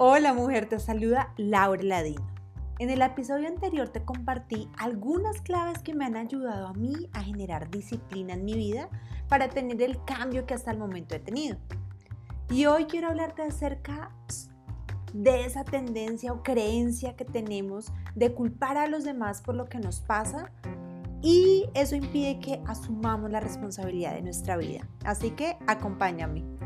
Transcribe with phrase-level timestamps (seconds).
[0.00, 2.24] Hola mujer, te saluda Laura Ladino.
[2.78, 7.24] En el episodio anterior te compartí algunas claves que me han ayudado a mí a
[7.24, 8.88] generar disciplina en mi vida
[9.28, 11.58] para tener el cambio que hasta el momento he tenido.
[12.48, 14.12] Y hoy quiero hablarte acerca
[15.12, 19.80] de esa tendencia o creencia que tenemos de culpar a los demás por lo que
[19.80, 20.52] nos pasa
[21.22, 24.86] y eso impide que asumamos la responsabilidad de nuestra vida.
[25.02, 26.57] Así que acompáñame.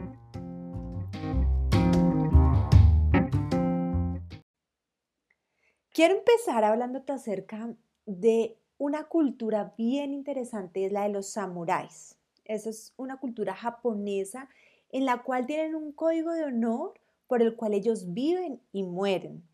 [5.93, 7.75] Quiero empezar hablándote acerca
[8.07, 12.17] de una cultura bien interesante, es la de los samuráis.
[12.47, 14.49] Esa es una cultura japonesa
[14.89, 16.95] en la cual tienen un código de honor
[17.27, 19.47] por el cual ellos viven y mueren.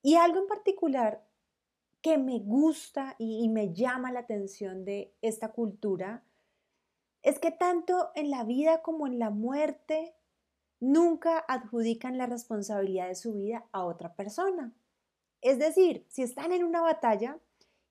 [0.00, 1.22] Y algo en particular
[2.00, 6.22] que me gusta y, me llama la atención de esta cultura
[7.22, 10.14] es que tanto en la vida como en la muerte
[10.80, 14.72] nunca adjudican la responsabilidad de su vida a otra persona.
[15.44, 17.38] Es decir, si están en una batalla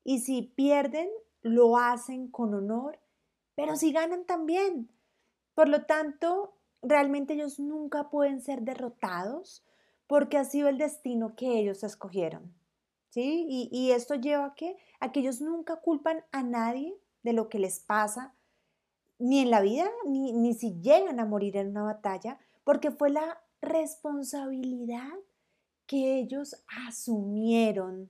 [0.03, 1.07] y si pierden,
[1.43, 2.99] lo hacen con honor,
[3.53, 4.89] pero si ganan también.
[5.53, 9.63] Por lo tanto, realmente ellos nunca pueden ser derrotados
[10.07, 12.51] porque ha sido el destino que ellos escogieron.
[13.09, 13.45] ¿Sí?
[13.71, 17.79] Y, esto lleva a que, a ellos nunca culpan a nadie de lo que les
[17.79, 18.33] pasa,
[19.19, 23.11] ni en la vida, ni, ni si llegan a morir en una batalla, porque fue
[23.11, 25.13] la responsabilidad
[25.85, 26.55] que ellos
[26.87, 28.09] asumieron,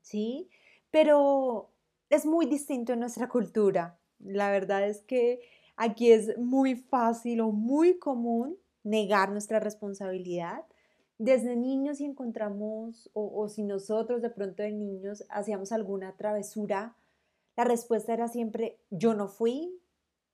[0.00, 0.48] ¿sí?
[0.90, 1.70] Pero
[2.10, 3.98] es muy distinto en nuestra cultura.
[4.18, 5.40] La verdad es que
[5.76, 10.64] aquí es muy fácil o muy común negar nuestra responsabilidad.
[11.18, 16.96] Desde niños si encontramos o, o si nosotros de pronto de niños hacíamos alguna travesura,
[17.56, 19.80] la respuesta era siempre yo no fui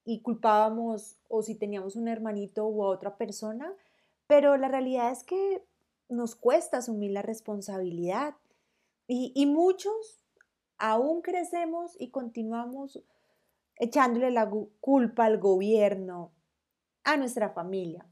[0.04, 3.72] y culpábamos o si teníamos un hermanito u otra persona,
[4.26, 5.64] pero la realidad es que
[6.08, 8.36] nos cuesta asumir la responsabilidad.
[9.06, 10.24] Y, muchos
[10.78, 13.02] aún crecemos y continuamos
[13.76, 14.50] echándole la
[14.80, 16.32] culpa al gobierno,
[17.02, 18.06] a nuestra familia,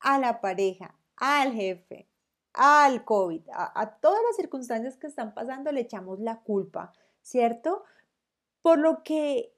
[0.00, 2.08] a la pareja, al jefe,
[2.54, 7.84] al COVID, a, a, todas las circunstancias que están pasando, le echamos la culpa, ¿cierto?
[8.62, 9.52] Por lo que,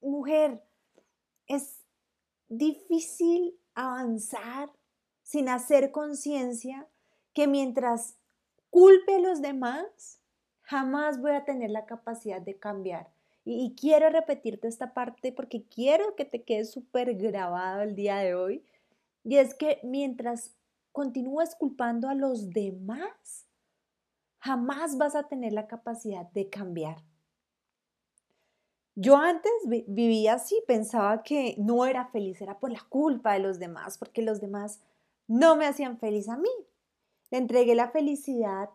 [0.00, 0.64] mujer,
[1.46, 1.82] es
[2.48, 4.70] difícil avanzar
[5.32, 6.86] sin hacer conciencia
[7.32, 8.18] que mientras
[8.68, 10.20] culpe a los demás,
[10.60, 13.08] jamás voy a tener la capacidad de cambiar.
[13.42, 18.34] Y, quiero repetirte esta parte porque quiero que te quede súper grabado el día de
[18.34, 18.62] hoy.
[19.24, 20.54] Y es que mientras
[20.92, 23.46] continúes culpando a los demás,
[24.38, 26.98] jamás vas a tener la capacidad de cambiar.
[28.96, 33.58] Yo antes vivía así, pensaba que no era feliz, era por la culpa de los
[33.58, 34.82] demás, porque los demás
[35.32, 36.50] no me hacían feliz a mí.
[37.30, 38.68] Le entregué la felicidad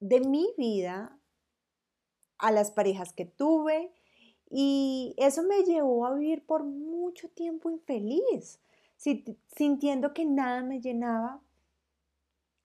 [0.00, 1.18] de mi vida
[2.38, 3.92] a las parejas que tuve
[4.48, 8.58] y eso me llevó a vivir por mucho tiempo infeliz,
[8.96, 11.42] sintiendo que nada me llenaba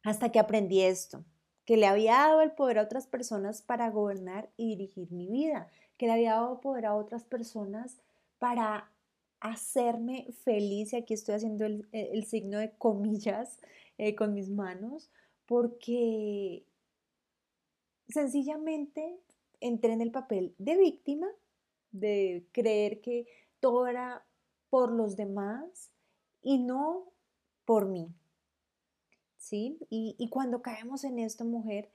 [0.04, 1.26] hasta que aprendí esto,
[1.66, 5.70] que le había dado el poder a otras personas para gobernar y dirigir mi vida,
[5.98, 7.98] que le había dado poder a otras personas
[8.38, 8.90] para
[9.40, 13.60] hacerme feliz, y aquí estoy haciendo el, eh, signo de comillas
[13.98, 15.10] eh, con mis manos,
[15.46, 16.66] porque
[18.08, 19.20] sencillamente
[19.62, 21.28] entré en el papel de víctima,
[21.92, 23.28] de creer que
[23.60, 24.26] todo era
[24.70, 25.92] por los demás
[26.42, 27.12] y no
[27.66, 28.08] por mí.
[29.38, 29.80] ¿Sí?
[29.90, 31.90] Y, y cuando caemos en esto, mujer,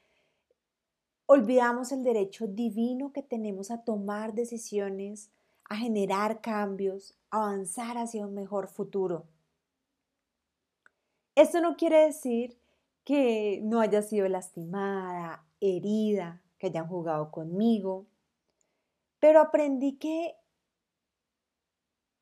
[1.27, 5.31] olvidamos el derecho divino que tenemos a tomar decisiones,
[5.69, 9.27] a generar cambios, avanzar hacia un mejor futuro.
[11.35, 12.59] Esto no quiere decir
[13.05, 18.07] que no haya sido lastimada, herida, que hayan jugado conmigo,
[19.19, 20.37] pero aprendí que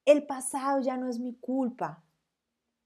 [0.05, 2.03] el pasado ya no es mi culpa,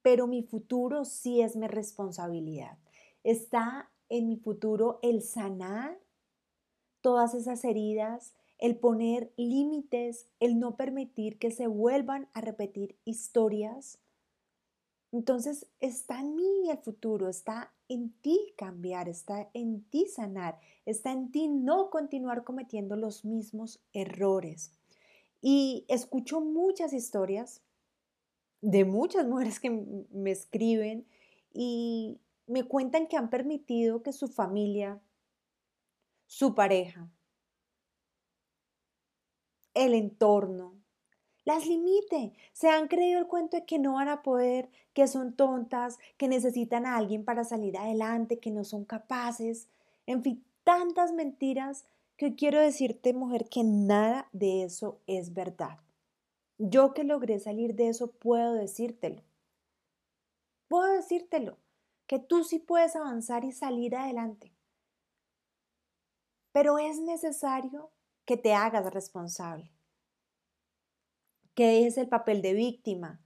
[0.02, 2.78] pero mi futuro sí es mi responsabilidad.
[3.24, 5.98] Está en mi futuro el sanar
[7.00, 13.98] todas esas heridas, el poner límites, el no permitir que se vuelvan a repetir historias.
[15.12, 21.12] Entonces está en mí el futuro, está en ti cambiar, está en ti sanar, está
[21.12, 24.72] en ti no continuar cometiendo los mismos errores.
[25.42, 27.62] Y escucho muchas historias
[28.62, 31.06] de muchas mujeres que me escriben
[31.52, 35.00] y me cuentan que han permitido que su familia,
[36.26, 37.08] su pareja,
[39.76, 40.74] el entorno,
[41.44, 42.32] las limite.
[42.52, 46.26] Se han creído el cuento de que no van a poder, que son tontas, que
[46.26, 49.68] necesitan a alguien para salir adelante, que no son capaces.
[50.06, 51.84] En fin, tantas mentiras
[52.16, 55.78] que quiero decirte, mujer, que nada de eso es verdad.
[56.58, 59.22] Yo que logré salir de eso puedo decírtelo.
[60.68, 61.58] Puedo decírtelo,
[62.06, 64.52] que tú sí puedes avanzar y salir adelante.
[66.50, 67.90] Pero es necesario
[68.26, 69.72] que te hagas responsable
[71.56, 73.18] que es el papel de víctima,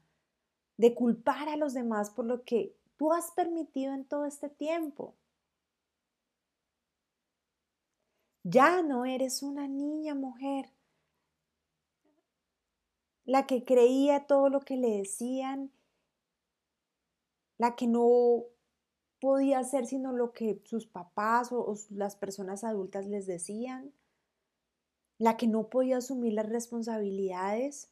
[0.77, 5.17] de culpar a los demás por lo que tú has permitido en todo este tiempo.
[8.45, 10.73] Ya no eres una niña mujer,
[13.25, 15.73] la que creía todo lo que le decían,
[17.59, 18.45] la que no
[19.21, 23.93] podía hacer sino lo que sus papás o, o las personas adultas les decían,
[25.21, 27.91] la que no podía asumir las responsabilidades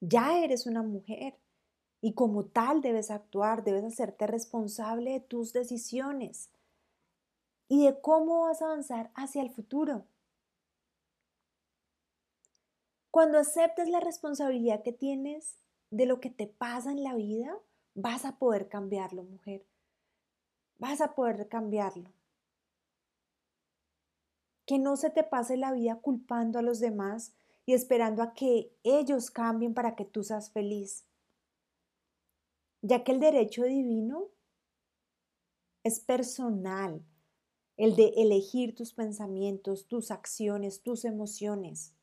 [0.00, 1.38] ya eres una mujer
[2.00, 6.50] y como tal debes actuar, debes hacerte responsable de tus decisiones
[7.68, 10.04] y de cómo vas a avanzar hacia el futuro.
[13.12, 15.56] Cuando aceptes la responsabilidad que tienes
[15.90, 17.56] de lo que te pasa en la vida,
[17.94, 19.64] vas a poder cambiarlo, mujer.
[20.78, 22.10] Vas a poder cambiarlo.
[24.66, 27.32] Que no se te pase la vida culpando a los demás
[27.64, 31.06] y esperando a que ellos cambien para que tú seas feliz.
[32.82, 34.28] Ya que el derecho divino
[35.82, 37.04] es personal,
[37.76, 41.94] el de elegir tus pensamientos, tus acciones, tus emociones.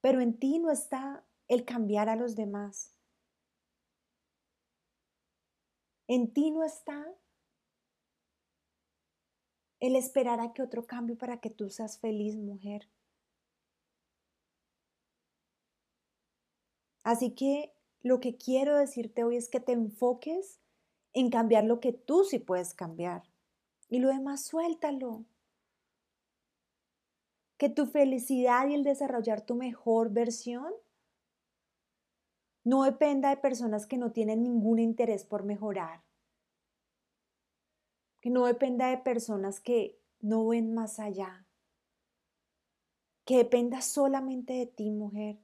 [0.00, 2.94] Pero en ti no está el cambiar a los demás.
[6.08, 7.06] En ti no está
[9.80, 12.88] el esperar a que otro cambie para que tú seas feliz, mujer.
[17.04, 20.60] Así que lo que quiero decirte hoy es que te enfoques
[21.12, 23.22] en cambiar lo que tú sí puedes cambiar.
[23.88, 25.24] Y lo demás, suéltalo.
[27.58, 30.72] Que tu felicidad y el desarrollar tu mejor versión
[32.64, 36.05] no dependa de personas que no tienen ningún interés por mejorar
[38.26, 41.46] que no dependa de personas que no ven más allá,
[43.24, 45.38] que dependa solamente de ti, mujer.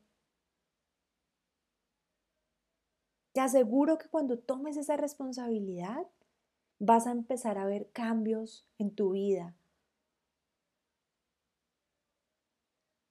[3.30, 6.08] Te aseguro que cuando tomes esa responsabilidad,
[6.80, 9.54] vas a empezar a ver cambios en tu vida.